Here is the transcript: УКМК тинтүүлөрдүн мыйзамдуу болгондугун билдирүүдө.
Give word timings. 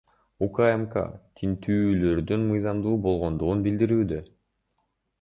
УКМК 0.45 0.95
тинтүүлөрдүн 1.41 2.49
мыйзамдуу 2.53 2.97
болгондугун 3.07 3.65
билдирүүдө. 3.71 4.23